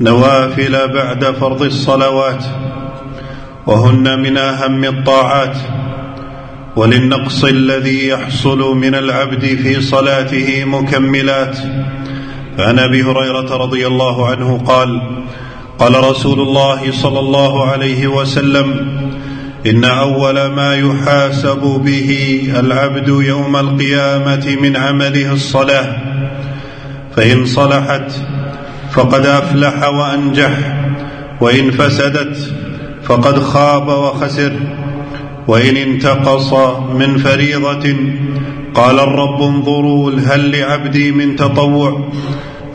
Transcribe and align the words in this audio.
نوافل 0.00 0.88
بعد 0.88 1.24
فرض 1.24 1.62
الصلوات 1.62 2.44
وهن 3.66 4.18
من 4.22 4.36
أهم 4.36 4.84
الطاعات 4.84 5.56
وللنقص 6.76 7.44
الذي 7.44 8.08
يحصل 8.08 8.76
من 8.76 8.94
العبد 8.94 9.44
في 9.44 9.80
صلاته 9.80 10.64
مكملات. 10.64 11.58
فعن 12.58 12.78
أبي 12.78 13.02
هريرة 13.02 13.56
رضي 13.56 13.86
الله 13.86 14.26
عنه 14.26 14.58
قال 14.66 15.02
قال 15.78 16.04
رسول 16.04 16.40
الله 16.40 16.92
صلى 16.92 17.18
الله 17.18 17.64
عليه 17.70 18.06
وسلم 18.06 18.86
إن 19.66 19.84
أول 19.84 20.46
ما 20.46 20.74
يحاسب 20.74 21.60
به 21.84 22.40
العبد 22.56 23.08
يوم 23.08 23.56
القيامة 23.56 24.56
من 24.60 24.76
عمله 24.76 25.32
الصلاة 25.32 25.96
فإن 27.16 27.46
صلحت 27.46 28.12
فقد 28.94 29.26
أفلح 29.26 29.88
وأنجح 29.88 30.58
وإن 31.40 31.70
فسدت 31.70 32.52
فقد 33.04 33.38
خاب 33.38 33.88
وخسر 33.88 34.52
وإن 35.48 35.76
انتقص 35.76 36.52
من 36.94 37.18
فريضة 37.18 37.96
قال 38.74 39.00
الرب 39.00 39.42
انظروا 39.42 40.10
هل 40.26 40.58
لعبدي 40.58 41.12
من 41.12 41.36
تطوع 41.36 42.08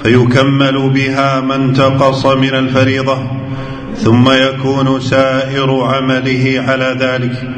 فيكمل 0.03 0.89
بها 0.89 1.41
ما 1.41 1.55
انتقص 1.55 2.25
من 2.25 2.55
الفريضة 2.55 3.17
ثم 3.95 4.31
يكون 4.31 4.99
سائر 4.99 5.81
عمله 5.83 6.63
على 6.67 6.97
ذلك. 6.99 7.49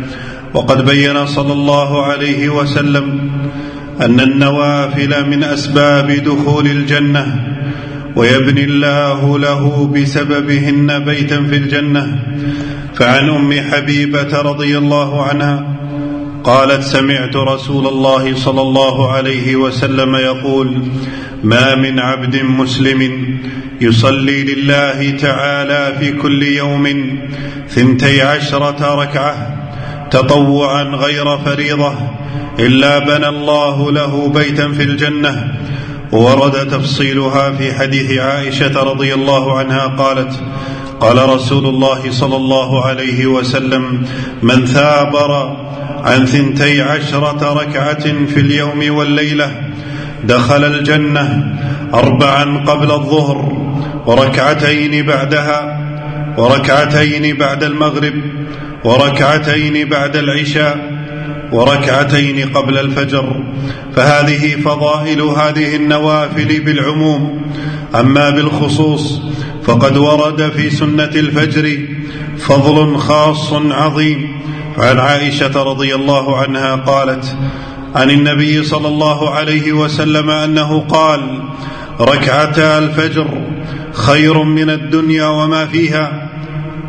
وقد 0.53 0.85
بين 0.85 1.25
صلى 1.25 1.53
الله 1.53 2.05
عليه 2.05 2.49
وسلم 2.49 3.31
أن 4.01 4.19
النوافل 4.19 5.29
من 5.29 5.43
أسباب 5.43 6.11
دخول 6.11 6.65
الجنة 6.65 7.51
ويبني 8.15 8.63
الله 8.63 9.39
له 9.39 9.91
بسببهن 9.95 10.99
بيتا 10.99 11.43
في 11.43 11.55
الجنة. 11.55 12.19
فعن 12.95 13.29
أم 13.29 13.53
حبيبة 13.71 14.41
رضي 14.41 14.77
الله 14.77 15.23
عنها 15.23 15.77
قالت 16.43 16.83
سمعت 16.83 17.35
رسول 17.35 17.87
الله 17.87 18.35
صلى 18.35 18.61
الله 18.61 19.11
عليه 19.11 19.55
وسلم 19.55 20.15
يقول 20.15 20.81
ما 21.43 21.75
من 21.75 21.99
عبد 21.99 22.35
مسلم 22.43 23.01
يصلي 23.81 24.43
لله 24.43 25.09
تعالى 25.11 25.97
في 25.99 26.11
كل 26.11 26.43
يوم 26.43 26.87
ثنتي 27.69 28.21
عشرة 28.21 29.01
ركعة 29.01 29.57
تطوعا 30.11 30.83
غير 30.83 31.37
فريضة 31.37 31.93
إلا 32.59 32.99
بنى 32.99 33.27
الله 33.27 33.91
له 33.91 34.31
بيتا 34.35 34.67
في 34.71 34.83
الجنة. 34.83 35.53
ورد 36.11 36.67
تفصيلها 36.67 37.51
في 37.51 37.73
حديث 37.73 38.19
عائشة 38.19 38.83
رضي 38.83 39.13
الله 39.13 39.57
عنها 39.57 39.87
قالت 39.87 40.33
قال 40.99 41.29
رسول 41.29 41.65
الله 41.65 42.11
صلى 42.11 42.35
الله 42.35 42.85
عليه 42.85 43.25
وسلم 43.25 44.07
من 44.41 44.65
ثابر 44.65 45.57
عن 46.03 46.25
ثنتي 46.25 46.81
عشرة 46.81 47.53
ركعة 47.53 48.25
في 48.25 48.39
اليوم 48.39 48.95
والليلة 48.95 49.51
دخل 50.23 50.65
الجنة 50.65 51.55
اربعا 51.93 52.63
قبل 52.67 52.91
الظهر 52.91 53.37
وركعتين 54.05 55.05
بعدها 55.05 55.77
وركعتين 56.37 57.37
بعد 57.37 57.63
المغرب 57.63 58.13
وركعتين 58.83 59.89
بعد 59.89 60.15
العشاء 60.15 60.90
وركعتين 61.51 62.49
قبل 62.49 62.77
الفجر. 62.77 63.43
فهذه 63.95 64.55
فضائل 64.55 65.21
هذه 65.21 65.75
النوافل 65.75 66.59
بالعموم. 66.59 67.41
أما 67.95 68.29
بالخصوص 68.29 69.21
فقد 69.63 69.97
ورد 69.97 70.49
في 70.49 70.69
سنة 70.69 71.03
الفجر 71.03 71.79
فضل 72.37 72.97
خاص 72.97 73.53
عظيم. 73.53 74.41
عن 74.77 74.99
عائشة 74.99 75.63
رضي 75.63 75.95
الله 75.95 76.37
عنها 76.37 76.75
قالت 76.75 77.35
عن 77.95 78.09
النبي 78.09 78.63
صلى 78.63 78.87
الله 78.87 79.29
عليه 79.29 79.71
وسلم 79.71 80.29
أنه 80.29 80.79
قال 80.79 81.43
ركعتا 82.01 82.77
الفجر 82.77 83.27
خير 83.93 84.43
من 84.43 84.69
الدنيا 84.69 85.25
وما 85.25 85.65
فيها. 85.65 86.30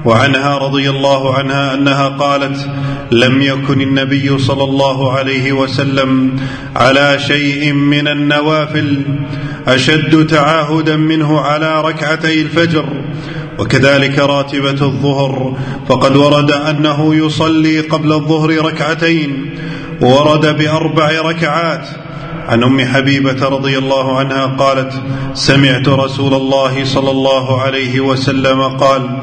وعنها 0.05 0.59
رضي 0.59 0.91
الله 0.91 1.35
عنها 1.35 1.75
أنها 1.75 2.09
قالت 2.09 2.71
لم 3.13 3.43
يكن 3.43 3.81
النبي 3.81 4.39
صلى 4.39 4.65
الله 4.65 5.13
عليه 5.13 5.53
وسلم 5.53 6.37
على 6.77 7.19
شيء 7.19 7.73
من 7.73 8.09
النوافل 8.09 9.03
أشد 9.67 10.27
تعاهدا 10.27 10.97
منه 10.97 11.41
على 11.41 11.81
ركعتي 11.83 12.43
الفجر 12.43 12.85
وكذلك 13.59 14.19
راتبة 14.19 14.87
الظهر 14.87 15.57
فقد 15.89 16.17
ورد 16.17 16.51
أنه 16.51 17.15
يصلي 17.15 17.81
قبل 17.81 18.13
الظهر 18.13 18.51
ركعتين 18.67 19.51
ورد 20.01 20.59
بأربع 20.59 21.11
ركعات 21.21 21.87
عن 22.49 22.63
أم 22.63 22.81
حبيبة 22.81 23.49
رضي 23.49 23.79
الله 23.79 24.19
عنها 24.19 24.47
قالت 24.47 25.03
سمعت 25.35 25.89
رسول 25.89 26.35
الله 26.35 26.85
صلى 26.85 27.11
الله 27.11 27.61
عليه 27.61 28.01
وسلم 28.01 28.63
قال 28.63 29.19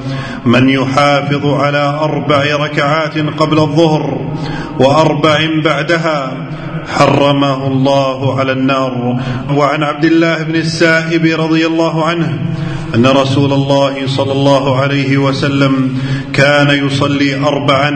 من 0.45 0.69
يحافظ 0.69 1.45
على 1.45 1.99
أربع 2.01 2.43
ركعات 2.55 3.17
قبل 3.17 3.59
الظهر 3.59 4.31
وأربع 4.79 5.37
بعدها 5.63 6.47
حرمه 6.87 7.67
الله 7.67 8.39
على 8.39 8.51
النار 8.51 9.19
وعن 9.55 9.83
عبد 9.83 10.05
الله 10.05 10.43
بن 10.43 10.55
السائب 10.55 11.25
رضي 11.41 11.65
الله 11.65 12.05
عنه 12.05 12.39
أن 12.95 13.05
رسول 13.05 13.53
الله 13.53 14.07
صلى 14.07 14.31
الله 14.31 14.79
عليه 14.79 15.17
وسلم 15.17 15.97
كان 16.33 16.85
يصلي 16.85 17.35
اربعا 17.35 17.91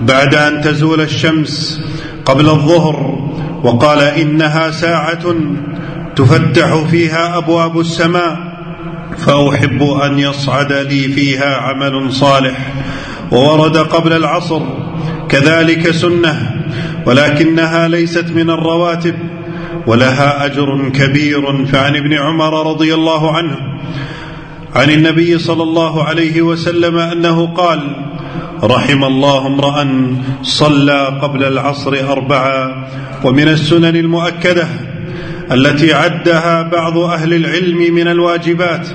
بعد 0.00 0.34
أن 0.34 0.60
تزول 0.60 1.00
الشمس 1.00 1.82
قبل 2.24 2.48
الظهر 2.48 3.17
وقال 3.62 3.98
إنها 3.98 4.70
ساعة 4.70 5.34
تفتح 6.16 6.84
فيها 6.90 7.38
أبواب 7.38 7.80
السماء 7.80 8.36
فأحب 9.18 9.82
أن 9.82 10.18
يصعد 10.18 10.72
لي 10.72 11.08
فيها 11.08 11.56
عمل 11.56 12.12
صالح 12.12 12.72
وورد 13.32 13.76
قبل 13.76 14.12
العصر 14.12 14.60
كذلك 15.28 15.90
سنة 15.90 16.50
ولكنها 17.06 17.88
ليست 17.88 18.30
من 18.30 18.50
الرواتب 18.50 19.14
ولها 19.86 20.44
أجر 20.44 20.88
كبير 20.88 21.66
فعن 21.66 21.96
ابن 21.96 22.14
عمر 22.14 22.70
رضي 22.70 22.94
الله 22.94 23.36
عنه 23.36 23.56
عن 24.74 24.90
النبي 24.90 25.38
صلى 25.38 25.62
الله 25.62 26.04
عليه 26.04 26.42
وسلم 26.42 26.98
أنه 26.98 27.46
قال 27.46 27.80
رحم 28.64 29.04
الله 29.04 29.46
امرأ 29.46 29.86
صلى 30.42 31.18
قبل 31.22 31.44
العصر 31.44 31.96
اربعا 32.10 32.88
ومن 33.24 33.48
السنن 33.48 33.96
المؤكدة 33.96 34.68
التي 35.52 35.92
عدها 35.92 36.62
بعض 36.62 36.98
أهل 36.98 37.34
العلم 37.34 37.94
من 37.94 38.08
الواجبات 38.08 38.88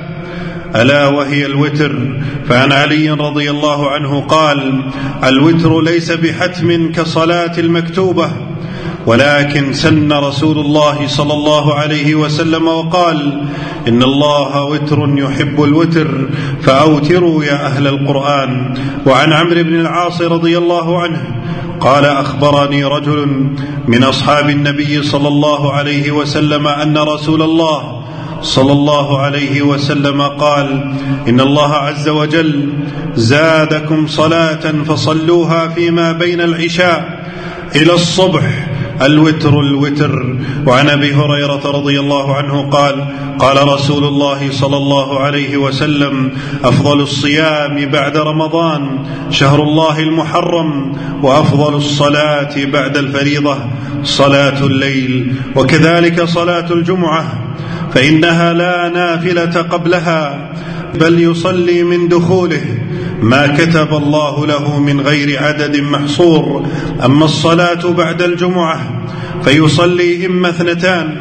ألا 0.76 1.08
وهي 1.08 1.46
الوتر؟ 1.46 2.20
فعن 2.50 2.72
علي 2.72 3.10
رضي 3.10 3.50
الله 3.50 3.92
عنه 3.92 4.22
قال 4.22 4.84
الوتر 5.24 5.82
ليس 5.82 6.12
بحتم 6.12 6.92
كصلاة 6.92 7.58
المكتوبة 7.58 8.32
ولكن 9.06 9.74
سن 9.74 10.14
رسول 10.14 10.60
الله 10.60 11.08
صلى 11.08 11.34
الله 11.34 11.74
عليه 11.74 12.16
وسلم 12.16 12.68
وقال 12.68 13.42
إن 13.88 14.04
الله 14.04 14.64
وتر 14.64 15.10
يحب 15.18 15.64
الوتر 15.64 16.28
فأوتروا 16.62 17.44
يا 17.44 17.66
أهل 17.66 17.88
القرآن. 17.88 18.78
وعن 19.06 19.34
عمرو 19.34 19.64
بن 19.64 19.76
العاص 19.80 20.22
رضي 20.22 20.58
الله 20.58 21.02
عنه 21.02 21.22
قال 21.80 22.06
أخبرني 22.06 22.84
رجل 22.84 23.52
من 23.88 24.04
أصحاب 24.04 24.50
النبي 24.50 25.04
صلى 25.04 25.28
الله 25.28 25.74
عليه 25.74 26.12
وسلم 26.12 26.68
أن 26.68 26.98
رسول 26.98 27.42
الله 27.42 28.04
صلى 28.42 28.72
الله 28.72 29.20
عليه 29.20 29.62
وسلم 29.62 30.22
قال 30.22 30.96
إن 31.28 31.40
الله 31.40 31.74
عز 31.74 32.10
وجل 32.10 32.70
زادكم 33.16 34.08
صلاة 34.08 34.72
فصلوها 34.88 35.68
فيما 35.68 36.12
بين 36.12 36.42
العشاء 36.42 37.24
إلى 37.76 37.94
الصبح. 37.94 38.73
الوتر 39.06 39.60
الوتر. 39.60 40.38
وعن 40.68 40.90
أبي 40.90 41.14
هريرة 41.14 41.62
رضي 41.66 42.00
الله 42.00 42.36
عنه 42.36 42.62
قال 42.70 43.06
قال 43.40 43.68
رسول 43.68 44.04
الله 44.04 44.52
صلى 44.52 44.78
الله 44.78 45.20
عليه 45.20 45.58
وسلم 45.58 46.32
أفضل 46.64 47.02
الصيام 47.02 47.86
بعد 47.86 48.18
رمضان 48.18 49.06
شهر 49.30 49.64
الله 49.64 50.00
المحرم 50.00 50.98
وأفضل 51.24 51.76
الصلاة 51.76 52.66
بعد 52.66 52.98
الفريضة 52.98 53.58
صلاة 54.04 54.66
الليل 54.66 55.36
وكذلك 55.56 56.24
صلاة 56.24 56.74
الجمعة 56.74 57.26
فإنها 57.94 58.54
لا 58.54 58.90
نافلة 58.90 59.62
قبلها 59.62 60.50
بل 60.96 61.22
يصلي 61.22 61.84
من 61.84 62.08
دخوله 62.08 62.66
ما 63.24 63.48
كتب 63.48 63.94
الله 63.94 64.46
له 64.46 64.80
من 64.80 65.02
غير 65.02 65.44
عدد 65.44 65.78
محصور. 65.78 66.66
أما 67.06 67.26
الصلاة 67.26 67.92
بعد 67.92 68.22
الجمعة 68.22 68.80
فيصلي 69.44 70.26
اما 70.26 70.50
اثنتان 70.50 71.18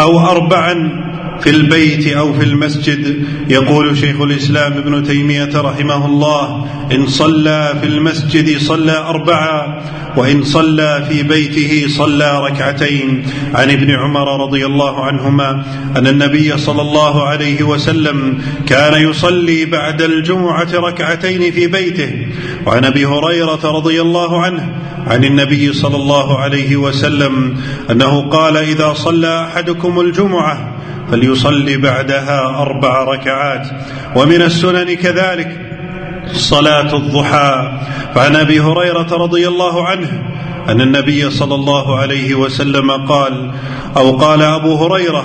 أو 0.00 0.20
اربعا 0.20 1.07
في 1.40 1.50
البيت 1.50 2.06
أو 2.06 2.32
في 2.32 2.44
المسجد. 2.44 3.24
يقول 3.48 3.98
شيخ 3.98 4.20
الإسلام 4.20 4.72
ابن 4.72 5.02
تيمية 5.02 5.50
رحمه 5.54 6.06
الله 6.06 6.66
إن 6.92 7.06
صلى 7.06 7.74
في 7.80 7.86
المسجد 7.86 8.58
صلى 8.58 8.98
اربعا 8.98 9.82
وإن 10.16 10.42
صلى 10.42 11.06
في 11.08 11.22
بيته 11.22 11.88
صلى 11.88 12.40
ركعتين. 12.46 13.22
عن 13.54 13.70
ابن 13.70 13.90
عمر 13.90 14.42
رضي 14.42 14.66
الله 14.66 15.04
عنهما 15.04 15.64
أن 15.96 16.06
النبي 16.06 16.58
صلى 16.58 16.82
الله 16.82 17.22
عليه 17.22 17.62
وسلم 17.62 18.38
كان 18.66 19.10
يصلي 19.10 19.64
بعد 19.64 20.02
الجمعة 20.02 20.68
ركعتين 20.74 21.52
في 21.52 21.66
بيته. 21.66 22.26
وعن 22.66 22.84
أبي 22.84 23.06
هريرة 23.06 23.60
رضي 23.64 24.00
الله 24.00 24.40
عنه 24.42 24.74
عن 25.06 25.24
النبي 25.24 25.72
صلى 25.72 25.96
الله 25.96 26.38
عليه 26.38 26.76
وسلم 26.76 27.56
أنه 27.90 28.20
قال 28.20 28.56
إذا 28.56 28.92
صلى 28.92 29.44
أحدكم 29.44 30.00
الجمعة 30.00 30.77
فليصلي 31.10 31.76
بعدها 31.76 32.62
أربع 32.62 33.04
ركعات. 33.04 33.68
ومن 34.16 34.42
السنن 34.42 34.94
كذلك 34.94 35.60
صلاة 36.32 36.96
الضحى. 36.96 37.78
فعن 38.14 38.36
أبي 38.36 38.60
هريرة 38.60 39.08
رضي 39.12 39.48
الله 39.48 39.86
عنه 39.86 40.22
أن 40.68 40.80
النبي 40.80 41.30
صلى 41.30 41.54
الله 41.54 41.98
عليه 41.98 42.34
وسلم 42.34 42.90
قال 42.90 43.50
أو 43.96 44.16
قال 44.16 44.42
أبو 44.42 44.74
هريرة 44.74 45.24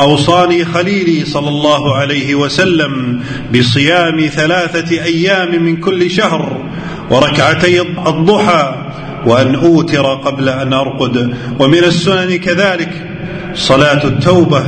أوصاني 0.00 0.64
خليلي 0.64 1.24
صلى 1.24 1.48
الله 1.48 1.96
عليه 1.96 2.34
وسلم 2.34 3.20
بصيام 3.58 4.20
ثلاثة 4.20 5.04
أيام 5.04 5.62
من 5.62 5.76
كل 5.76 6.10
شهر 6.10 6.62
وركعتي 7.10 7.80
الضحى 7.80 8.74
وأن 9.26 9.54
أوتر 9.54 10.14
قبل 10.14 10.48
أن 10.48 10.72
أرقد. 10.72 11.34
ومن 11.58 11.84
السنن 11.84 12.36
كذلك 12.36 12.90
صلاة 13.54 14.04
التوبة 14.04 14.64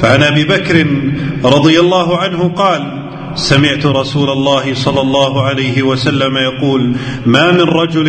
فعن 0.00 0.22
أبي 0.22 0.44
بكر 0.44 0.86
رضي 1.44 1.80
الله 1.80 2.18
عنه 2.18 2.48
قال 2.48 3.04
سمعت 3.34 3.86
رسول 3.86 4.30
الله 4.30 4.74
صلى 4.74 5.00
الله 5.00 5.42
عليه 5.42 5.82
وسلم 5.82 6.36
يقول 6.36 6.92
ما 7.26 7.50
من 7.50 7.60
رجل 7.60 8.08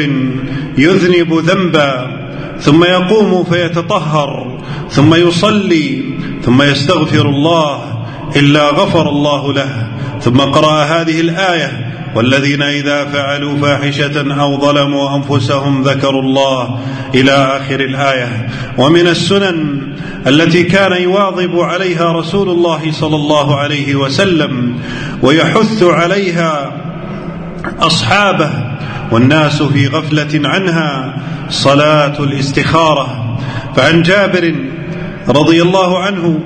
يذنب 0.78 1.34
ذنبا 1.34 2.22
ثم 2.60 2.84
يقوم 2.84 3.44
فيتطهر 3.44 4.62
ثم 4.90 5.16
يصلي 5.16 6.04
ثم 6.42 6.62
يستغفر 6.62 7.30
الله 7.30 7.96
إلا 8.36 8.70
غفر 8.70 9.10
الله 9.10 9.54
له. 9.54 9.88
ثم 10.22 10.38
قرأ 10.38 10.84
هذه 10.84 11.20
الآية 11.22 11.95
والذين 12.16 12.62
إذا 12.62 13.06
فعلوا 13.06 13.58
فاحشة 13.58 14.42
أو 14.42 14.62
ظلموا 14.62 15.16
أنفسهم 15.18 15.84
ذكروا 15.84 16.22
الله 16.22 16.80
إلى 17.16 17.32
آخر 17.32 17.80
الآية. 17.80 18.50
ومن 18.78 19.08
السنن 19.08 19.82
التي 20.28 20.64
كان 20.64 21.02
يواظب 21.02 21.60
عليها 21.60 22.12
رسول 22.12 22.50
الله 22.50 22.92
صلى 22.92 23.16
الله 23.16 23.56
عليه 23.56 23.96
وسلم 23.96 24.80
ويحث 25.22 25.84
عليها 25.84 26.72
أصحابه 27.80 28.50
والناس 29.12 29.64
في 29.64 29.88
غفلة 29.88 30.50
عنها 30.50 31.18
صلاة 31.50 32.20
الاستخارة. 32.20 33.38
فعن 33.76 34.02
جابر 34.02 34.56
رضي 35.28 35.62
الله 35.62 36.00
عنه 36.00 36.40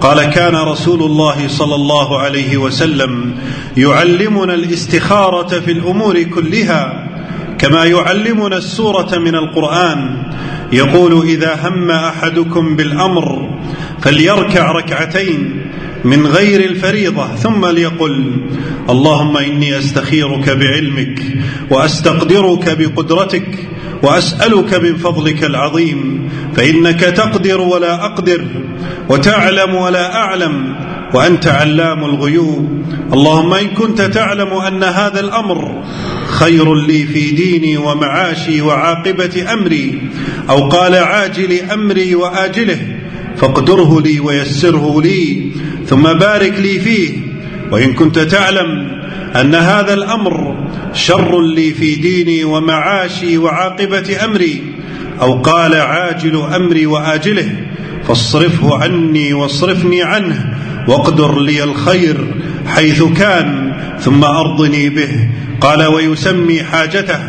قال 0.00 0.24
كان 0.24 0.54
رسول 0.54 1.02
الله 1.02 1.48
صلى 1.48 1.74
الله 1.74 2.18
عليه 2.18 2.56
وسلم 2.56 3.34
يعلمنا 3.76 4.54
الاستخارة 4.54 5.60
في 5.60 5.72
الأمور 5.72 6.22
كلها 6.22 7.08
كما 7.58 7.84
يعلمنا 7.84 8.56
السورة 8.56 9.18
من 9.18 9.34
القرآن. 9.34 10.22
يقول 10.72 11.26
إذا 11.28 11.60
هم 11.68 11.90
أحدكم 11.90 12.76
بالأمر 12.76 13.50
فليركع 14.00 14.72
ركعتين 14.72 15.66
من 16.04 16.26
غير 16.26 16.70
الفريضة 16.70 17.26
ثم 17.26 17.66
ليقل 17.66 18.36
اللهم 18.90 19.36
إني 19.36 19.78
أستخيرك 19.78 20.50
بعلمك 20.50 21.22
وأستقدرك 21.70 22.78
بقدرتك 22.78 23.68
وأسألك 24.02 24.74
من 24.74 24.96
فضلك 24.96 25.44
العظيم. 25.44 26.27
فإنك 26.58 27.00
تقدر 27.00 27.60
ولا 27.60 28.04
أقدر 28.04 28.44
وتعلم 29.08 29.74
ولا 29.74 30.16
أعلم 30.16 30.74
وأنت 31.14 31.46
علام 31.46 32.04
الغيوب. 32.04 32.82
اللهم 33.12 33.54
إن 33.54 33.66
كنت 33.66 34.02
تعلم 34.02 34.52
أن 34.52 34.82
هذا 34.82 35.20
الأمر 35.20 35.82
خير 36.28 36.74
لي 36.74 37.06
في 37.06 37.30
ديني 37.30 37.76
ومعاشي 37.76 38.60
وعاقبة 38.60 39.52
أمري 39.52 40.02
أو 40.50 40.68
قال 40.68 40.94
عاجل 40.94 41.70
أمري 41.72 42.14
وآجله 42.14 42.78
فاقدره 43.36 44.00
لي 44.00 44.20
ويسره 44.20 45.02
لي 45.02 45.50
ثم 45.86 46.02
بارك 46.02 46.54
لي 46.58 46.78
فيه. 46.78 47.10
وإن 47.70 47.92
كنت 47.94 48.18
تعلم 48.18 48.98
أن 49.40 49.54
هذا 49.54 49.94
الأمر 49.94 50.66
شر 50.94 51.40
لي 51.40 51.70
في 51.70 51.94
ديني 51.94 52.44
ومعاشي 52.44 53.38
وعاقبة 53.38 54.24
أمري 54.24 54.77
أو 55.20 55.42
قال 55.42 55.74
عاجل 55.74 56.36
أمري 56.54 56.86
وآجله 56.86 57.50
فاصرفه 58.08 58.82
عني 58.82 59.32
واصرفني 59.32 60.02
عنه 60.02 60.56
واقدر 60.88 61.40
لي 61.40 61.64
الخير 61.64 62.34
حيث 62.66 63.02
كان 63.02 63.72
ثم 64.00 64.24
أرضني 64.24 64.88
به 64.88 65.28
قال 65.60 65.86
ويسمي 65.86 66.62
حاجته. 66.62 67.20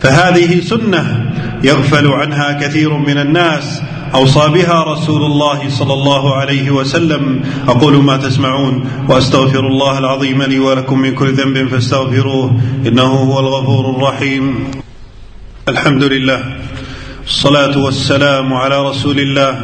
فهذه 0.00 0.60
سنة 0.60 1.32
يغفل 1.64 2.08
عنها 2.08 2.52
كثير 2.52 2.96
من 2.96 3.18
الناس 3.18 3.82
اوصى 4.14 4.48
بها 4.48 4.84
رسول 4.84 5.22
الله 5.22 5.68
صلى 5.68 5.92
الله 5.92 6.34
عليه 6.34 6.70
وسلم. 6.70 7.40
أقول 7.68 7.96
ما 8.02 8.16
تسمعون 8.16 8.84
وأستغفر 9.08 9.66
الله 9.66 9.98
العظيم 9.98 10.42
لي 10.42 10.58
ولكم 10.58 10.98
من 10.98 11.14
كل 11.14 11.32
ذنب 11.32 11.68
فاستغفروه 11.68 12.60
إنه 12.86 13.02
هو 13.02 13.40
الغفور 13.40 13.90
الرحيم. 13.90 14.70
الحمد 15.70 16.04
لله 16.04 16.40
الصلاة 17.26 17.78
والسلام 17.78 18.54
على 18.54 18.76
رسول 18.90 19.18
الله 19.18 19.54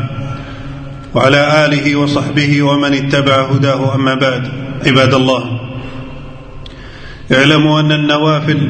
وعلى 1.14 1.66
آله 1.66 1.96
وصحبه 1.96 2.62
ومن 2.62 2.94
اتبع 2.94 3.36
هداه 3.50 3.94
أما 3.94 4.14
بعد 4.14 4.42
عباد 4.86 5.14
الله. 5.14 5.42
اعلموا 7.32 7.80
أن 7.80 7.92
النوافل 7.92 8.60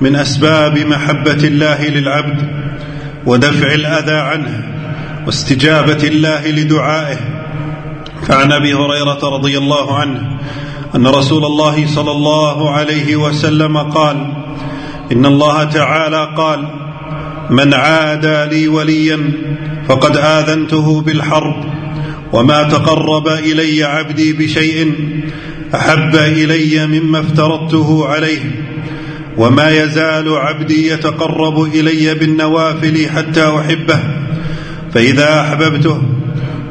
من 0.00 0.16
أسباب 0.16 0.78
محبة 0.78 1.40
الله 1.44 1.88
للعبد 1.88 2.38
ودفع 3.26 3.74
الأذى 3.74 4.18
عنه 4.30 4.52
واستجابة 5.26 6.02
الله 6.04 6.50
لدعائه. 6.50 7.20
فعن 8.26 8.52
أبي 8.52 8.74
هريرة 8.74 9.20
رضي 9.36 9.58
الله 9.58 9.98
عنه 9.98 10.38
أن 10.96 11.06
رسول 11.06 11.44
الله 11.44 11.86
صلى 11.86 12.10
الله 12.10 12.70
عليه 12.70 13.16
وسلم 13.16 13.78
قال 13.78 14.16
إن 15.12 15.26
الله 15.26 15.64
تعالى 15.64 16.34
قال 16.36 16.68
من 17.50 17.74
عادى 17.74 18.56
لي 18.56 18.68
وليا 18.68 19.32
فقد 19.88 20.16
آذنته 20.16 21.00
بالحرب 21.00 21.64
وما 22.32 22.62
تقرب 22.62 23.28
إلي 23.28 23.84
عبدي 23.84 24.32
بشيء 24.32 24.94
أحب 25.74 26.16
إلي 26.16 26.86
مما 26.86 27.20
افترضته 27.20 28.06
عليه 28.08 28.40
وما 29.36 29.70
يزال 29.70 30.36
عبدي 30.36 30.88
يتقرب 30.88 31.62
إلي 31.62 32.14
بالنوافل 32.14 33.08
حتى 33.08 33.44
أحبه 33.48 34.00
فإذا 34.94 35.40
أحببته 35.40 36.02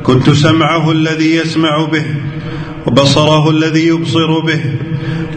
كنت 0.04 0.30
سمعه 0.30 0.92
الذي 0.92 1.36
يسمع 1.36 1.86
به 1.86 2.06
وبصره 2.88 3.50
الذي 3.50 3.88
يبصر 3.88 4.40
به 4.40 4.60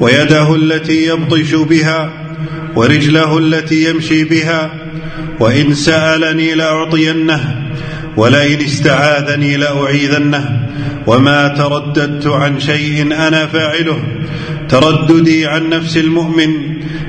ويده 0.00 0.54
التي 0.54 1.06
يبطش 1.06 1.54
بها 1.54 2.21
ورجله 2.76 3.38
التي 3.38 3.90
يمشي 3.90 4.24
بها 4.24 4.70
وإن 5.40 5.74
سألني 5.74 6.54
لأعطينه 6.54 7.62
ولئن 8.16 8.60
استعاذني 8.60 9.56
لأعيذنه 9.56 10.68
وما 11.06 11.48
ترددت 11.48 12.26
عن 12.26 12.60
شيء 12.60 13.02
أنا 13.02 13.46
فاعله. 13.46 14.02
ترددي 14.68 15.46
عن 15.46 15.68
نفس 15.68 15.96
المؤمن 15.96 16.48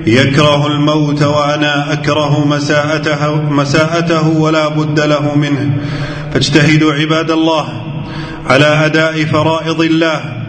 يكره 0.08 0.68
الموت 0.68 1.24
وأنا 1.24 1.94
أكره 1.94 2.48
مساءته, 2.48 3.42
مساءته 3.42 4.28
ولا 4.28 4.68
بد 4.68 5.00
له 5.00 5.36
منه. 5.36 5.78
فاجتهدوا 6.34 6.94
عباد 6.94 7.32
الله 7.32 7.84
على 8.46 8.66
أداء 8.66 9.26
فرائض 9.26 9.82
الله 9.82 10.43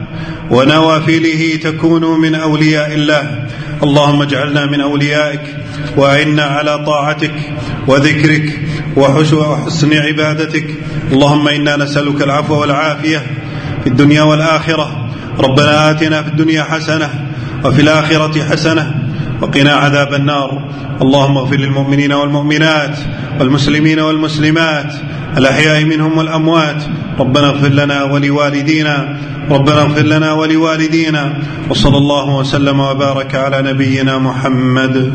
ونوافله 0.51 1.59
تكونوا 1.63 2.19
من 2.19 2.35
أولياء 2.35 2.95
الله. 2.95 3.45
اللهم 3.83 4.23
اجعلنا 4.23 4.67
من 4.67 4.81
أوليائك 4.81 5.41
واعنا 5.97 6.43
على 6.43 6.85
طاعتك 6.85 7.35
وذكرك 7.87 8.61
وحسن 8.97 9.93
عبادتك. 9.93 10.67
اللهم 11.13 11.49
إنا 11.49 11.77
نسألك 11.77 12.23
العفو 12.23 12.61
والعافية 12.61 13.23
في 13.83 13.87
الدنيا 13.87 14.23
والآخرة. 14.23 15.09
ربنا 15.39 15.91
آتنا 15.91 16.23
في 16.23 16.29
الدنيا 16.29 16.63
حسنة 16.63 17.11
وفي 17.65 17.81
الآخرة 17.83 18.45
حسنة 18.45 18.95
وقنا 19.43 19.73
عذاب 19.73 20.15
النار. 20.15 20.69
اللهم 21.03 21.37
اغفر 21.37 21.57
للمؤمنين 21.57 22.13
والمؤمنات 22.13 22.99
والمسلمين 23.41 24.01
والمسلمات 24.01 24.95
الأحياء 25.37 25.85
منهم 25.85 26.19
والأموات. 26.19 26.83
ربنا 27.19 27.47
اغفر 27.47 27.69
لنا 27.69 28.03
ولوالدينا. 28.03 29.19
ربنا 29.51 29.81
اغفر 29.83 30.03
لنا 30.03 30.33
ولوالدينا. 30.33 31.35
وصلى 31.71 31.97
الله 31.97 32.37
وسلم 32.37 32.81
وبارك 32.81 33.35
على 33.35 33.63
نبينا 33.63 34.19
محمد. 34.19 35.15